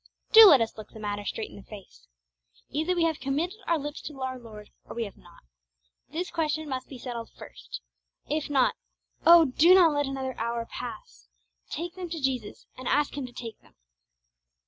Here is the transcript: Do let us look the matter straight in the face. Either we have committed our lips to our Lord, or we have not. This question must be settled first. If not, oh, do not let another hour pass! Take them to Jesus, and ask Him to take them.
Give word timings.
Do 0.31 0.47
let 0.47 0.61
us 0.61 0.75
look 0.79 0.89
the 0.89 0.99
matter 0.99 1.23
straight 1.23 1.51
in 1.51 1.57
the 1.57 1.61
face. 1.61 2.07
Either 2.71 2.95
we 2.95 3.03
have 3.03 3.19
committed 3.19 3.59
our 3.67 3.77
lips 3.77 4.01
to 4.07 4.19
our 4.21 4.39
Lord, 4.39 4.71
or 4.83 4.95
we 4.95 5.03
have 5.03 5.15
not. 5.15 5.43
This 6.09 6.31
question 6.31 6.67
must 6.67 6.89
be 6.89 6.97
settled 6.97 7.29
first. 7.37 7.81
If 8.27 8.49
not, 8.49 8.73
oh, 9.27 9.45
do 9.45 9.75
not 9.75 9.93
let 9.93 10.07
another 10.07 10.35
hour 10.39 10.65
pass! 10.65 11.27
Take 11.69 11.93
them 11.93 12.09
to 12.09 12.19
Jesus, 12.19 12.65
and 12.75 12.87
ask 12.87 13.15
Him 13.15 13.27
to 13.27 13.31
take 13.31 13.61
them. 13.61 13.75